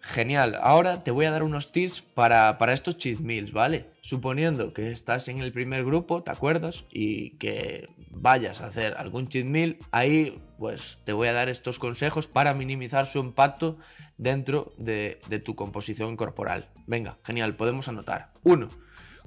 Genial, 0.00 0.56
ahora 0.62 1.02
te 1.02 1.10
voy 1.10 1.24
a 1.24 1.32
dar 1.32 1.42
unos 1.42 1.72
tips 1.72 2.00
para, 2.00 2.58
para, 2.58 2.72
estos 2.72 2.96
cheat 2.96 3.18
meals, 3.18 3.52
¿vale? 3.52 3.90
Suponiendo 4.02 4.72
que 4.72 4.92
estás 4.92 5.26
en 5.26 5.40
el 5.40 5.50
primer 5.52 5.84
grupo, 5.84 6.22
¿te 6.22 6.30
acuerdas? 6.30 6.84
Y 6.92 7.30
que 7.38 7.88
vayas 8.10 8.60
a 8.60 8.66
hacer 8.66 8.94
algún 8.98 9.26
cheat 9.26 9.46
meal, 9.46 9.78
ahí 9.90 10.40
pues 10.58 11.00
te 11.04 11.12
voy 11.12 11.26
a 11.28 11.32
dar 11.32 11.48
estos 11.48 11.80
consejos 11.80 12.28
para 12.28 12.54
minimizar 12.54 13.06
su 13.06 13.18
impacto 13.18 13.78
dentro 14.16 14.74
de, 14.78 15.20
tu 15.44 15.54
composición 15.56 16.16
corporal. 16.16 16.70
Venga, 16.86 17.18
genial, 17.24 17.56
podemos 17.56 17.88
anotar. 17.88 18.32
Uno, 18.42 18.68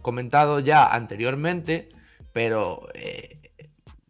comentado 0.02 0.60
ya 0.60 0.88
anteriormente, 0.88 1.90
pero 2.32 2.88
eh, 2.94 3.39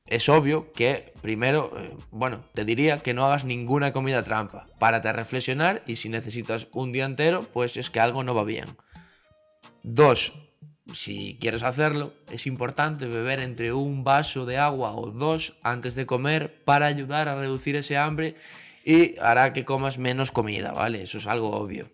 es 0.09 0.27
obvio 0.29 0.71
que 0.73 1.13
primero, 1.21 1.71
eh, 1.77 1.91
bueno, 2.11 2.43
te 2.53 2.65
diría 2.65 2.99
que 2.99 3.13
no 3.13 3.25
hagas 3.25 3.45
ninguna 3.45 3.93
comida 3.93 4.23
trampa. 4.23 4.67
Párate 4.79 5.09
a 5.09 5.13
reflexionar 5.13 5.83
y 5.85 5.97
si 5.97 6.09
necesitas 6.09 6.67
un 6.71 6.91
día 6.91 7.05
entero, 7.05 7.43
pues 7.53 7.77
es 7.77 7.89
que 7.89 7.99
algo 7.99 8.23
no 8.23 8.33
va 8.33 8.43
bien. 8.43 8.65
Dos, 9.83 10.49
si 10.91 11.37
quieres 11.39 11.63
hacerlo, 11.63 12.13
es 12.31 12.47
importante 12.47 13.05
beber 13.05 13.39
entre 13.39 13.73
un 13.73 14.03
vaso 14.03 14.45
de 14.45 14.57
agua 14.57 14.93
o 14.93 15.11
dos 15.11 15.59
antes 15.63 15.95
de 15.95 16.05
comer 16.05 16.63
para 16.63 16.87
ayudar 16.87 17.27
a 17.27 17.39
reducir 17.39 17.75
ese 17.75 17.97
hambre 17.97 18.35
y 18.83 19.17
hará 19.19 19.53
que 19.53 19.65
comas 19.65 19.97
menos 19.97 20.31
comida, 20.31 20.71
¿vale? 20.71 21.03
Eso 21.03 21.19
es 21.19 21.27
algo 21.27 21.51
obvio. 21.51 21.89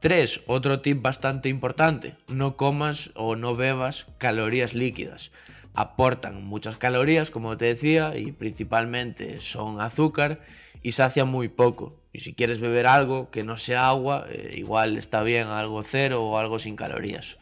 3. 0.00 0.44
Otro 0.46 0.80
tip 0.80 1.02
bastante 1.02 1.48
importante, 1.48 2.16
no 2.28 2.56
comas 2.56 3.10
o 3.14 3.34
no 3.34 3.56
bebas 3.56 4.06
calorías 4.18 4.74
líquidas. 4.74 5.32
Aportan 5.80 6.42
muchas 6.42 6.76
calorías, 6.76 7.30
como 7.30 7.56
te 7.56 7.66
decía, 7.66 8.16
y 8.16 8.32
principalmente 8.32 9.38
son 9.38 9.80
azúcar 9.80 10.40
y 10.82 10.90
sacian 10.90 11.28
muy 11.28 11.46
poco. 11.46 12.02
Y 12.12 12.18
si 12.18 12.34
quieres 12.34 12.58
beber 12.58 12.88
algo 12.88 13.30
que 13.30 13.44
no 13.44 13.56
sea 13.58 13.86
agua, 13.86 14.26
eh, 14.28 14.56
igual 14.56 14.98
está 14.98 15.22
bien 15.22 15.46
algo 15.46 15.84
cero 15.84 16.24
o 16.24 16.36
algo 16.36 16.58
sin 16.58 16.74
calorías. 16.74 17.38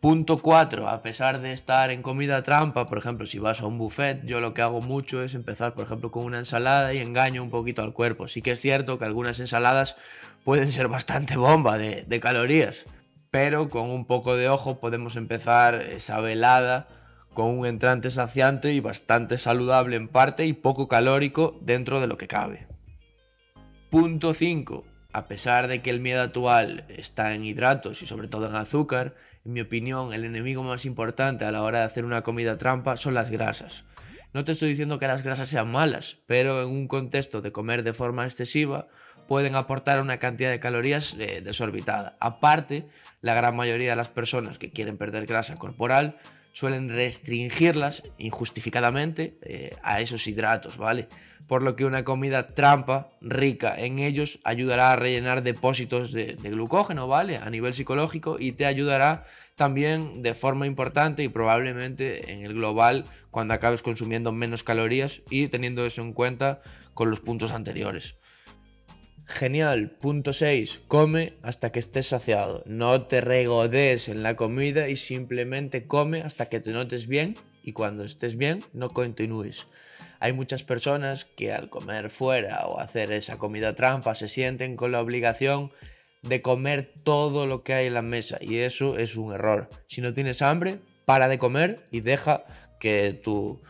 Punto 0.00 0.38
4. 0.38 0.88
A 0.88 1.02
pesar 1.02 1.40
de 1.40 1.52
estar 1.52 1.92
en 1.92 2.02
comida 2.02 2.42
trampa, 2.42 2.88
por 2.88 2.98
ejemplo, 2.98 3.24
si 3.24 3.38
vas 3.38 3.60
a 3.60 3.66
un 3.66 3.78
buffet, 3.78 4.24
yo 4.24 4.40
lo 4.40 4.52
que 4.52 4.62
hago 4.62 4.80
mucho 4.80 5.22
es 5.22 5.34
empezar, 5.34 5.74
por 5.74 5.84
ejemplo, 5.84 6.10
con 6.10 6.24
una 6.24 6.40
ensalada 6.40 6.92
y 6.92 6.98
engaño 6.98 7.40
un 7.40 7.50
poquito 7.50 7.82
al 7.82 7.92
cuerpo. 7.92 8.26
Sí 8.26 8.42
que 8.42 8.50
es 8.50 8.60
cierto 8.60 8.98
que 8.98 9.04
algunas 9.04 9.38
ensaladas 9.38 9.94
pueden 10.42 10.72
ser 10.72 10.88
bastante 10.88 11.36
bomba 11.36 11.78
de, 11.78 12.02
de 12.02 12.18
calorías, 12.18 12.86
pero 13.30 13.68
con 13.68 13.90
un 13.90 14.06
poco 14.06 14.34
de 14.34 14.48
ojo 14.48 14.80
podemos 14.80 15.14
empezar 15.14 15.82
esa 15.82 16.20
velada 16.20 16.95
con 17.36 17.58
un 17.58 17.66
entrante 17.66 18.08
saciante 18.08 18.72
y 18.72 18.80
bastante 18.80 19.36
saludable 19.36 19.96
en 19.96 20.08
parte 20.08 20.46
y 20.46 20.54
poco 20.54 20.88
calórico 20.88 21.60
dentro 21.60 22.00
de 22.00 22.06
lo 22.06 22.16
que 22.16 22.28
cabe. 22.28 22.66
Punto 23.90 24.32
5. 24.32 24.86
A 25.12 25.28
pesar 25.28 25.68
de 25.68 25.82
que 25.82 25.90
el 25.90 26.00
miedo 26.00 26.22
actual 26.22 26.86
está 26.88 27.34
en 27.34 27.44
hidratos 27.44 28.00
y 28.00 28.06
sobre 28.06 28.28
todo 28.28 28.46
en 28.48 28.54
azúcar, 28.54 29.14
en 29.44 29.52
mi 29.52 29.60
opinión, 29.60 30.14
el 30.14 30.24
enemigo 30.24 30.62
más 30.62 30.86
importante 30.86 31.44
a 31.44 31.52
la 31.52 31.62
hora 31.62 31.80
de 31.80 31.84
hacer 31.84 32.06
una 32.06 32.22
comida 32.22 32.56
trampa 32.56 32.96
son 32.96 33.12
las 33.12 33.28
grasas. 33.28 33.84
No 34.32 34.42
te 34.46 34.52
estoy 34.52 34.70
diciendo 34.70 34.98
que 34.98 35.06
las 35.06 35.22
grasas 35.22 35.48
sean 35.48 35.70
malas, 35.70 36.16
pero 36.26 36.62
en 36.62 36.70
un 36.70 36.88
contexto 36.88 37.42
de 37.42 37.52
comer 37.52 37.82
de 37.82 37.92
forma 37.92 38.24
excesiva 38.24 38.88
pueden 39.28 39.56
aportar 39.56 40.00
una 40.00 40.16
cantidad 40.16 40.50
de 40.50 40.60
calorías 40.60 41.14
eh, 41.18 41.42
desorbitada. 41.44 42.16
Aparte, 42.18 42.88
la 43.20 43.34
gran 43.34 43.54
mayoría 43.54 43.90
de 43.90 43.96
las 43.96 44.08
personas 44.08 44.58
que 44.58 44.70
quieren 44.70 44.96
perder 44.96 45.26
grasa 45.26 45.58
corporal 45.58 46.16
suelen 46.56 46.88
restringirlas 46.88 48.04
injustificadamente 48.16 49.36
eh, 49.42 49.76
a 49.82 50.00
esos 50.00 50.26
hidratos, 50.26 50.78
¿vale? 50.78 51.06
Por 51.46 51.62
lo 51.62 51.76
que 51.76 51.84
una 51.84 52.02
comida 52.02 52.54
trampa 52.54 53.10
rica 53.20 53.78
en 53.78 53.98
ellos 53.98 54.38
ayudará 54.42 54.90
a 54.90 54.96
rellenar 54.96 55.42
depósitos 55.42 56.12
de, 56.12 56.34
de, 56.34 56.50
glucógeno, 56.50 57.08
¿vale? 57.08 57.36
A 57.36 57.50
nivel 57.50 57.74
psicológico 57.74 58.38
y 58.40 58.52
te 58.52 58.64
ayudará 58.64 59.26
también 59.54 60.22
de 60.22 60.34
forma 60.34 60.66
importante 60.66 61.22
y 61.22 61.28
probablemente 61.28 62.32
en 62.32 62.42
el 62.42 62.54
global 62.54 63.04
cuando 63.30 63.52
acabes 63.52 63.82
consumiendo 63.82 64.32
menos 64.32 64.62
calorías 64.62 65.20
y 65.28 65.48
teniendo 65.48 65.84
eso 65.84 66.00
en 66.00 66.14
cuenta 66.14 66.62
con 66.94 67.10
los 67.10 67.20
puntos 67.20 67.52
anteriores. 67.52 68.16
Genial. 69.26 69.90
Punto 69.90 70.32
6. 70.32 70.82
Come 70.86 71.34
hasta 71.42 71.72
que 71.72 71.80
estés 71.80 72.06
saciado. 72.06 72.62
No 72.64 73.06
te 73.06 73.20
regodes 73.20 74.08
en 74.08 74.22
la 74.22 74.36
comida 74.36 74.88
y 74.88 74.94
simplemente 74.94 75.88
come 75.88 76.22
hasta 76.22 76.48
que 76.48 76.60
te 76.60 76.70
notes 76.70 77.08
bien 77.08 77.36
y 77.62 77.72
cuando 77.72 78.04
estés 78.04 78.36
bien 78.36 78.62
no 78.72 78.90
continúes. 78.90 79.66
Hay 80.20 80.32
muchas 80.32 80.62
personas 80.62 81.24
que 81.24 81.52
al 81.52 81.68
comer 81.68 82.08
fuera 82.08 82.66
o 82.68 82.78
hacer 82.78 83.10
esa 83.10 83.36
comida 83.36 83.74
trampa 83.74 84.14
se 84.14 84.28
sienten 84.28 84.76
con 84.76 84.92
la 84.92 85.00
obligación 85.00 85.72
de 86.22 86.40
comer 86.40 86.94
todo 87.02 87.46
lo 87.46 87.64
que 87.64 87.74
hay 87.74 87.86
en 87.88 87.94
la 87.94 88.02
mesa 88.02 88.38
y 88.40 88.58
eso 88.58 88.96
es 88.96 89.16
un 89.16 89.32
error. 89.32 89.68
Si 89.88 90.00
no 90.00 90.14
tienes 90.14 90.40
hambre, 90.40 90.78
para 91.04 91.28
de 91.28 91.38
comer 91.38 91.84
y 91.90 92.00
deja 92.00 92.44
que 92.78 93.12
tu, 93.12 93.60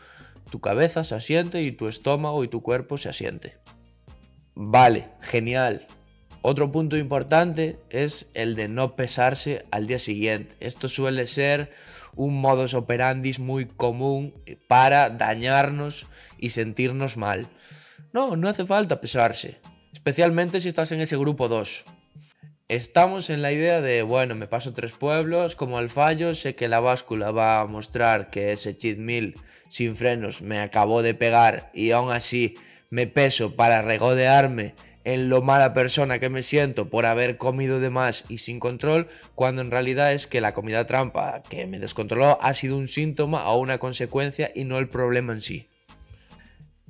tu 0.51 0.61
cabeza 0.61 1.03
se 1.03 1.15
asiente 1.15 1.63
y 1.63 1.71
tu 1.71 1.87
estómago 1.87 2.43
y 2.43 2.47
tu 2.47 2.61
cuerpo 2.61 2.99
se 2.99 3.09
asiente. 3.09 3.57
Vale, 4.59 5.09
genial. 5.21 5.85
Otro 6.41 6.71
punto 6.71 6.97
importante 6.97 7.77
es 7.91 8.31
el 8.33 8.55
de 8.55 8.67
no 8.67 8.95
pesarse 8.95 9.67
al 9.69 9.85
día 9.85 9.99
siguiente. 9.99 10.55
Esto 10.59 10.89
suele 10.89 11.27
ser 11.27 11.71
un 12.15 12.41
modus 12.41 12.73
operandi 12.73 13.33
muy 13.37 13.65
común 13.65 14.33
para 14.67 15.11
dañarnos 15.11 16.07
y 16.39 16.49
sentirnos 16.49 17.17
mal. 17.17 17.47
No, 18.13 18.35
no 18.35 18.49
hace 18.49 18.65
falta 18.65 18.99
pesarse, 18.99 19.59
especialmente 19.93 20.59
si 20.59 20.69
estás 20.69 20.91
en 20.91 21.01
ese 21.01 21.17
grupo 21.17 21.49
2. 21.49 21.85
Estamos 22.67 23.29
en 23.29 23.43
la 23.43 23.51
idea 23.51 23.79
de, 23.79 24.01
bueno, 24.01 24.33
me 24.33 24.47
paso 24.47 24.73
tres 24.73 24.91
pueblos, 24.91 25.55
como 25.55 25.77
al 25.77 25.91
fallo, 25.91 26.33
sé 26.33 26.55
que 26.55 26.67
la 26.67 26.79
báscula 26.79 27.29
va 27.29 27.61
a 27.61 27.67
mostrar 27.67 28.31
que 28.31 28.53
ese 28.53 28.75
cheat 28.75 28.97
meal 28.97 29.35
sin 29.69 29.93
frenos 29.93 30.41
me 30.41 30.59
acabó 30.59 31.03
de 31.03 31.13
pegar 31.13 31.69
y 31.75 31.91
aún 31.91 32.11
así 32.11 32.55
me 32.89 33.07
peso 33.07 33.55
para 33.55 33.81
regodearme 33.81 34.75
en 35.07 35.29
lo 35.29 35.41
mala 35.41 35.73
persona 35.73 36.19
que 36.19 36.29
me 36.29 36.43
siento 36.43 36.89
por 36.89 37.05
haber 37.05 37.37
comido 37.37 37.79
de 37.79 37.89
más 37.89 38.25
y 38.27 38.39
sin 38.39 38.59
control, 38.59 39.07
cuando 39.35 39.61
en 39.61 39.71
realidad 39.71 40.11
es 40.11 40.27
que 40.27 40.41
la 40.41 40.53
comida 40.53 40.85
trampa 40.85 41.43
que 41.49 41.65
me 41.65 41.79
descontroló 41.79 42.37
ha 42.41 42.53
sido 42.53 42.77
un 42.77 42.89
síntoma 42.89 43.49
o 43.49 43.57
una 43.57 43.77
consecuencia 43.77 44.51
y 44.53 44.65
no 44.65 44.79
el 44.79 44.89
problema 44.89 45.31
en 45.31 45.41
sí. 45.41 45.69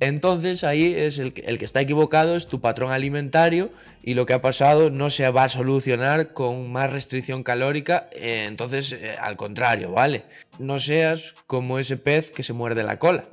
Entonces 0.00 0.64
ahí 0.64 0.94
es 0.96 1.18
el 1.18 1.32
que, 1.32 1.44
está 1.64 1.80
equivocado, 1.80 2.36
es 2.36 2.48
tu 2.48 2.60
patrón 2.60 2.90
alimentario 2.90 3.70
y 4.02 4.14
lo 4.14 4.26
que 4.26 4.32
ha 4.32 4.42
pasado 4.42 4.90
no 4.90 5.10
se 5.10 5.28
va 5.30 5.44
a 5.44 5.48
solucionar 5.48 6.32
con 6.32 6.72
más 6.72 6.92
restricción 6.92 7.44
calórica, 7.44 8.08
eh, 8.12 8.46
entonces 8.48 8.92
eh, 8.92 9.14
al 9.20 9.36
contrario, 9.36 9.92
¿vale? 9.92 10.24
No 10.58 10.80
seas 10.80 11.36
como 11.46 11.78
ese 11.78 11.96
pez 11.96 12.32
que 12.32 12.42
se 12.42 12.52
muerde 12.52 12.82
la 12.82 12.98
cola. 12.98 13.28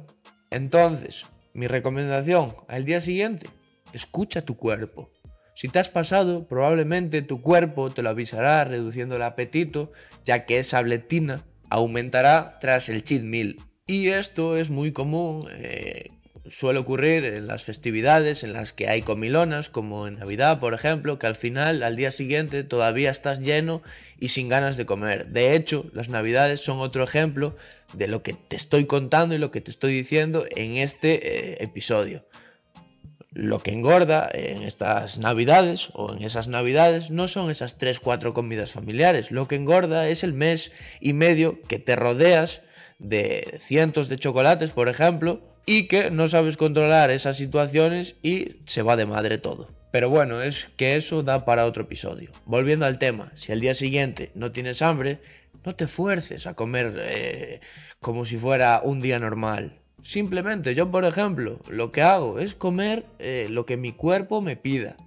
Entonces, 0.49 1.25
mi 1.55 1.67
recomendación 1.67 2.53
al 2.67 2.85
día 2.85 3.01
siguiente, 3.01 3.47
escucha 3.93 4.41
tu 4.41 4.55
cuerpo. 4.55 5.09
Si 5.55 5.69
te 5.69 5.79
has 5.79 5.87
pasado, 5.89 6.47
probablemente 6.47 7.21
tu 7.21 7.41
cuerpo 7.41 7.89
te 7.89 8.01
lo 8.01 8.09
avisará 8.09 8.65
reduciendo 8.65 9.15
el 9.15 9.21
apetito, 9.21 9.93
ya 10.25 10.45
que 10.45 10.59
esa 10.59 10.81
bletina 10.81 11.45
aumentará 11.69 12.59
tras 12.59 12.89
el 12.89 13.03
cheat 13.03 13.23
meal. 13.23 13.55
Y 13.87 14.09
esto 14.09 14.57
es 14.57 14.69
muy 14.69 14.91
común 14.91 15.47
eh, 15.51 16.11
suele 16.47 16.79
ocurrir 16.79 17.25
en 17.25 17.47
las 17.47 17.63
festividades 17.63 18.43
en 18.43 18.53
las 18.53 18.73
que 18.73 18.87
hay 18.87 19.01
comilonas, 19.01 19.69
como 19.69 20.07
en 20.07 20.19
Navidad, 20.19 20.59
por 20.59 20.73
ejemplo, 20.73 21.17
que 21.19 21.27
al 21.27 21.35
final, 21.35 21.83
al 21.83 21.95
día 21.95 22.11
siguiente, 22.11 22.63
todavía 22.63 23.11
estás 23.11 23.39
lleno 23.39 23.81
y 24.19 24.29
sin 24.29 24.49
ganas 24.49 24.77
de 24.77 24.85
comer. 24.85 25.27
De 25.27 25.55
hecho, 25.55 25.89
las 25.93 26.09
Navidades 26.09 26.61
son 26.61 26.79
otro 26.79 27.03
ejemplo 27.03 27.55
de 27.93 28.07
lo 28.07 28.21
que 28.23 28.33
te 28.33 28.55
estoy 28.55 28.85
contando 28.85 29.35
y 29.35 29.37
lo 29.37 29.51
que 29.51 29.61
te 29.61 29.71
estoy 29.71 29.93
diciendo 29.93 30.45
en 30.55 30.77
este 30.77 31.53
eh, 31.53 31.63
episodio. 31.63 32.25
Lo 33.31 33.59
que 33.59 33.71
engorda 33.71 34.29
en 34.31 34.63
estas 34.63 35.17
navidades 35.17 35.89
o 35.93 36.13
en 36.13 36.23
esas 36.23 36.47
navidades 36.47 37.11
no 37.11 37.27
son 37.27 37.51
esas 37.51 37.77
3-4 37.77 38.31
comidas 38.31 38.71
familiares. 38.71 39.29
Lo 39.29 39.49
que 39.49 39.55
engorda 39.55 40.07
es 40.07 40.23
el 40.23 40.31
mes 40.31 40.71
y 41.01 41.11
medio 41.11 41.61
que 41.63 41.77
te 41.77 41.97
rodeas 41.97 42.61
de 42.97 43.57
cientos 43.59 44.07
de 44.07 44.17
chocolates, 44.17 44.71
por 44.71 44.87
ejemplo, 44.87 45.41
y 45.65 45.87
que 45.87 46.11
no 46.11 46.27
sabes 46.27 46.57
controlar 46.57 47.09
esas 47.11 47.37
situaciones 47.37 48.15
y 48.21 48.57
se 48.65 48.81
va 48.81 48.95
de 48.95 49.05
madre 49.05 49.37
todo. 49.37 49.69
Pero 49.91 50.09
bueno, 50.09 50.41
es 50.41 50.65
que 50.75 50.97
eso 50.97 51.23
da 51.23 51.45
para 51.45 51.65
otro 51.65 51.83
episodio. 51.83 52.31
Volviendo 52.45 52.85
al 52.85 52.99
tema, 52.99 53.31
si 53.35 53.51
al 53.51 53.61
día 53.61 53.73
siguiente 53.73 54.31
no 54.35 54.51
tienes 54.51 54.81
hambre, 54.81 55.21
no 55.65 55.75
te 55.75 55.87
fuerces 55.87 56.47
a 56.47 56.53
comer 56.53 56.95
eh, 56.99 57.61
como 58.01 58.25
si 58.25 58.37
fuera 58.37 58.81
un 58.83 58.99
día 58.99 59.19
normal. 59.19 59.79
Simplemente 60.03 60.75
yo, 60.75 60.91
por 60.91 61.05
ejemplo, 61.05 61.59
lo 61.67 61.91
que 61.91 62.03
hago 62.03 62.39
es 62.39 62.53
comer 62.53 63.05
eh, 63.19 63.47
lo 63.49 63.65
que 63.65 63.77
mi 63.77 63.91
cuerpo 63.91 64.41
me 64.41 64.55
pida. 64.55 64.97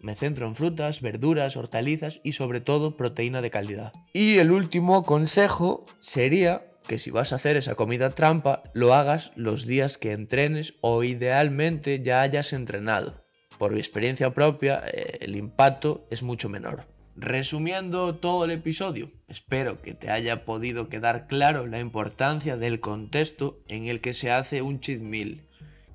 Me 0.00 0.14
centro 0.14 0.46
en 0.46 0.54
frutas, 0.54 1.00
verduras, 1.00 1.56
hortalizas 1.56 2.20
y 2.22 2.32
sobre 2.32 2.60
todo 2.60 2.96
proteína 2.96 3.42
de 3.42 3.50
calidad. 3.50 3.92
Y 4.12 4.38
el 4.38 4.52
último 4.52 5.02
consejo 5.02 5.84
sería 5.98 6.66
que 6.86 6.98
si 6.98 7.10
vas 7.10 7.32
a 7.32 7.36
hacer 7.36 7.56
esa 7.56 7.74
comida 7.74 8.10
trampa, 8.10 8.62
lo 8.72 8.94
hagas 8.94 9.32
los 9.36 9.66
días 9.66 9.98
que 9.98 10.12
entrenes 10.12 10.74
o 10.80 11.04
idealmente 11.04 12.02
ya 12.02 12.22
hayas 12.22 12.52
entrenado. 12.52 13.24
Por 13.58 13.72
mi 13.72 13.78
experiencia 13.78 14.32
propia, 14.34 14.82
eh, 14.86 15.18
el 15.20 15.36
impacto 15.36 16.06
es 16.10 16.22
mucho 16.22 16.48
menor. 16.48 16.86
Resumiendo 17.16 18.14
todo 18.16 18.44
el 18.44 18.50
episodio, 18.50 19.10
espero 19.26 19.80
que 19.80 19.94
te 19.94 20.10
haya 20.10 20.44
podido 20.44 20.90
quedar 20.90 21.26
claro 21.26 21.66
la 21.66 21.80
importancia 21.80 22.58
del 22.58 22.80
contexto 22.80 23.62
en 23.68 23.86
el 23.86 24.02
que 24.02 24.12
se 24.12 24.30
hace 24.30 24.60
un 24.60 24.80
cheat 24.80 25.00
meal, 25.00 25.46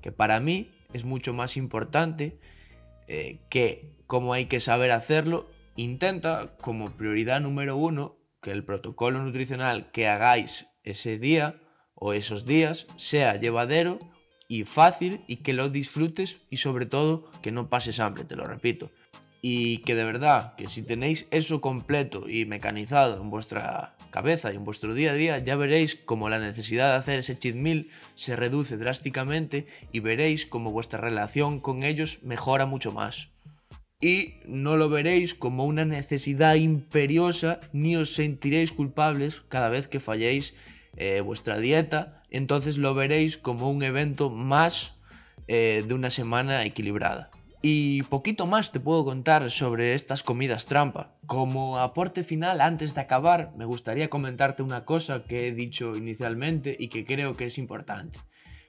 que 0.01 0.11
para 0.11 0.39
mí 0.39 0.71
es 0.93 1.05
mucho 1.05 1.33
más 1.33 1.57
importante 1.57 2.39
eh, 3.07 3.39
que 3.49 3.93
cómo 4.07 4.33
hay 4.33 4.45
que 4.45 4.59
saber 4.59 4.89
hacerlo. 4.91 5.47
Intenta 5.75 6.55
como 6.59 6.97
prioridad 6.97 7.39
número 7.39 7.77
uno 7.77 8.17
que 8.41 8.49
el 8.49 8.65
protocolo 8.65 9.21
nutricional 9.21 9.91
que 9.91 10.07
hagáis 10.07 10.70
ese 10.83 11.17
día 11.17 11.61
o 11.95 12.13
esos 12.13 12.45
días 12.45 12.87
sea 12.97 13.39
llevadero 13.39 13.99
y 14.47 14.65
fácil 14.65 15.23
y 15.27 15.37
que 15.37 15.53
lo 15.53 15.69
disfrutes 15.69 16.41
y 16.49 16.57
sobre 16.57 16.85
todo 16.85 17.31
que 17.41 17.51
no 17.51 17.69
pases 17.69 17.99
hambre, 17.99 18.23
te 18.23 18.35
lo 18.35 18.45
repito 18.45 18.91
y 19.41 19.77
que 19.79 19.95
de 19.95 20.03
verdad, 20.03 20.55
que 20.55 20.69
si 20.69 20.83
tenéis 20.83 21.27
eso 21.31 21.61
completo 21.61 22.29
y 22.29 22.45
mecanizado 22.45 23.21
en 23.21 23.29
vuestra 23.29 23.97
cabeza 24.11 24.53
y 24.53 24.57
en 24.57 24.63
vuestro 24.63 24.93
día 24.93 25.11
a 25.11 25.15
día, 25.15 25.37
ya 25.39 25.55
veréis 25.55 25.95
cómo 25.95 26.29
la 26.29 26.37
necesidad 26.37 26.91
de 26.91 26.97
hacer 26.97 27.19
ese 27.19 27.37
cheat 27.37 27.55
meal 27.55 27.87
se 28.13 28.35
reduce 28.35 28.77
drásticamente 28.77 29.65
y 29.91 29.99
veréis 29.99 30.45
cómo 30.45 30.71
vuestra 30.71 31.01
relación 31.01 31.59
con 31.59 31.83
ellos 31.83 32.23
mejora 32.23 32.65
mucho 32.65 32.91
más. 32.91 33.29
Y 33.99 34.35
no 34.45 34.77
lo 34.77 34.89
veréis 34.89 35.33
como 35.33 35.65
una 35.65 35.85
necesidad 35.85 36.55
imperiosa 36.55 37.59
ni 37.71 37.95
os 37.95 38.13
sentiréis 38.13 38.71
culpables 38.71 39.41
cada 39.47 39.69
vez 39.69 39.87
que 39.87 39.99
falléis 39.99 40.55
eh, 40.97 41.21
vuestra 41.21 41.57
dieta, 41.57 42.23
entonces 42.29 42.77
lo 42.77 42.93
veréis 42.93 43.37
como 43.37 43.69
un 43.69 43.83
evento 43.83 44.29
más 44.29 44.99
eh, 45.47 45.83
de 45.87 45.93
una 45.93 46.09
semana 46.09 46.63
equilibrada. 46.65 47.31
Y 47.63 48.01
poquito 48.03 48.47
más 48.47 48.71
te 48.71 48.79
puedo 48.79 49.05
contar 49.05 49.51
sobre 49.51 49.93
estas 49.93 50.23
comidas 50.23 50.65
trampa. 50.65 51.15
Como 51.27 51.77
aporte 51.77 52.23
final, 52.23 52.59
antes 52.59 52.95
de 52.95 53.01
acabar, 53.01 53.53
me 53.55 53.65
gustaría 53.65 54.09
comentarte 54.09 54.63
una 54.63 54.83
cosa 54.83 55.23
que 55.25 55.47
he 55.47 55.51
dicho 55.51 55.95
inicialmente 55.95 56.75
y 56.79 56.87
que 56.87 57.05
creo 57.05 57.37
que 57.37 57.45
es 57.45 57.59
importante. 57.59 58.19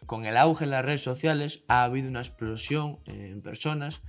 Con 0.05 0.26
el 0.26 0.37
auge 0.37 0.64
en 0.64 0.71
las 0.71 0.85
redes 0.85 1.02
sociales 1.02 1.64
ha 1.69 1.85
habido 1.85 2.11
una 2.11 2.21
explosión 2.21 2.99
en 3.07 3.41
personas 3.41 4.02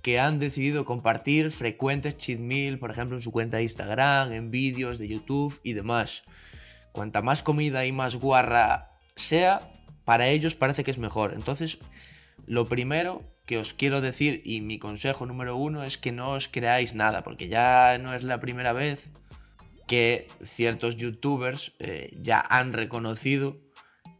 que 0.00 0.18
han 0.18 0.38
decidido 0.38 0.84
compartir 0.84 1.50
frecuentes 1.50 2.16
cheat 2.16 2.40
meal, 2.40 2.78
por 2.78 2.90
ejemplo, 2.90 3.16
en 3.16 3.22
su 3.22 3.32
cuenta 3.32 3.58
de 3.58 3.64
Instagram, 3.64 4.32
en 4.32 4.50
vídeos 4.50 4.98
de 4.98 5.08
YouTube 5.08 5.60
y 5.62 5.74
demás. 5.74 6.24
Cuanta 6.92 7.22
más 7.22 7.42
comida 7.42 7.86
y 7.86 7.92
más 7.92 8.16
guarra 8.16 8.98
sea, 9.16 9.72
para 10.04 10.28
ellos 10.28 10.54
parece 10.54 10.84
que 10.84 10.90
es 10.90 10.98
mejor. 10.98 11.32
Entonces, 11.34 11.78
lo 12.46 12.68
primero 12.68 13.22
que 13.46 13.58
os 13.58 13.74
quiero 13.74 14.00
decir 14.00 14.42
y 14.44 14.60
mi 14.60 14.78
consejo 14.78 15.26
número 15.26 15.56
uno 15.56 15.84
es 15.84 15.98
que 15.98 16.12
no 16.12 16.32
os 16.32 16.48
creáis 16.48 16.94
nada, 16.94 17.22
porque 17.24 17.48
ya 17.48 17.98
no 17.98 18.14
es 18.14 18.24
la 18.24 18.40
primera 18.40 18.72
vez 18.72 19.10
que 19.86 20.28
ciertos 20.42 20.96
youtubers 20.96 21.72
eh, 21.78 22.16
ya 22.18 22.40
han 22.40 22.72
reconocido 22.72 23.58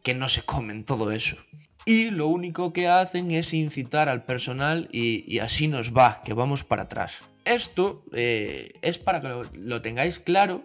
que 0.03 0.13
no 0.13 0.27
se 0.27 0.43
comen 0.43 0.83
todo 0.83 1.11
eso. 1.11 1.37
Y 1.85 2.11
lo 2.11 2.27
único 2.27 2.73
que 2.73 2.87
hacen 2.87 3.31
es 3.31 3.53
incitar 3.53 4.07
al 4.07 4.23
personal 4.23 4.87
y, 4.91 5.39
así 5.39 5.67
nos 5.67 5.95
va, 5.95 6.21
que 6.23 6.33
vamos 6.33 6.63
para 6.63 6.83
atrás. 6.83 7.21
Esto 7.43 8.05
eh, 8.13 8.73
es 8.81 8.99
para 8.99 9.21
que 9.21 9.27
lo, 9.27 9.43
lo 9.53 9.81
tengáis 9.81 10.19
claro 10.19 10.63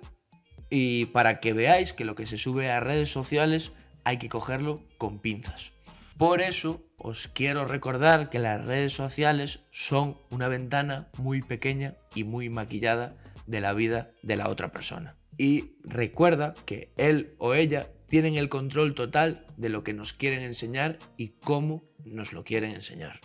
y 0.70 1.06
para 1.06 1.40
que 1.40 1.52
veáis 1.52 1.92
que 1.92 2.04
lo 2.04 2.14
que 2.14 2.26
se 2.26 2.38
sube 2.38 2.70
a 2.70 2.80
redes 2.80 3.10
sociales 3.10 3.72
hay 4.04 4.18
que 4.18 4.28
cogerlo 4.28 4.82
con 4.98 5.18
pinzas. 5.18 5.72
Por 6.16 6.40
eso 6.40 6.82
os 6.96 7.28
quiero 7.28 7.64
recordar 7.64 8.28
que 8.28 8.38
las 8.38 8.64
redes 8.64 8.92
sociales 8.92 9.66
son 9.70 10.18
una 10.30 10.48
ventana 10.48 11.08
muy 11.16 11.42
pequeña 11.42 11.94
y 12.14 12.24
muy 12.24 12.48
maquillada 12.48 13.14
de 13.46 13.60
la 13.60 13.72
vida 13.72 14.10
de 14.22 14.36
la 14.36 14.48
otra 14.48 14.72
persona. 14.72 15.16
Y 15.36 15.76
recuerda 15.84 16.54
que 16.66 16.92
él 16.96 17.34
o 17.38 17.54
ella 17.54 17.88
tienen 18.08 18.34
el 18.34 18.48
control 18.48 18.94
total 18.94 19.46
de 19.56 19.68
lo 19.68 19.84
que 19.84 19.92
nos 19.92 20.12
quieren 20.12 20.42
enseñar 20.42 20.98
y 21.16 21.28
cómo 21.28 21.84
nos 22.04 22.32
lo 22.32 22.42
quieren 22.42 22.74
enseñar. 22.74 23.20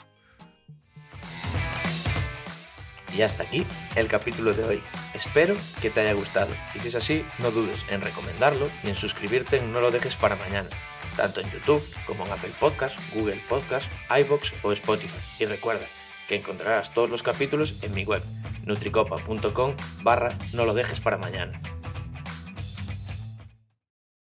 Y 3.16 3.22
hasta 3.22 3.44
aquí 3.44 3.66
el 3.96 4.08
capítulo 4.08 4.54
de 4.54 4.64
hoy. 4.64 4.84
Espero 5.14 5.56
que 5.82 5.90
te 5.90 6.02
haya 6.02 6.14
gustado 6.14 6.54
y 6.74 6.80
si 6.80 6.88
es 6.88 6.96
así, 6.96 7.26
no 7.40 7.52
dudes 7.52 7.86
en 7.90 8.02
recomendarlo 8.02 8.68
y 8.84 8.90
en 8.90 8.96
suscribirte 8.96 9.58
en 9.58 9.72
No 9.72 9.82
lo 9.82 9.92
dejes 9.92 10.18
para 10.18 10.36
mañana, 10.36 10.70
tanto 11.16 11.42
en 11.42 11.52
YouTube 11.52 11.84
como 12.08 12.26
en 12.26 12.32
Apple 12.32 12.52
Podcast, 12.60 12.98
Google 13.14 13.40
Podcast, 13.48 13.92
iBox 14.10 14.54
o 14.64 14.72
Spotify. 14.72 15.20
Y 15.40 15.46
recuerda 15.46 15.86
que 16.28 16.36
encontrarás 16.36 16.94
todos 16.94 17.10
los 17.10 17.22
capítulos 17.22 17.84
en 17.84 17.94
mi 17.94 18.06
web 18.06 18.24
nutricopa.com 18.66 19.76
barra 20.02 20.38
no 20.54 20.66
lo 20.66 20.74
dejes 20.74 21.00
para 21.00 21.18
mañana. 21.18 21.62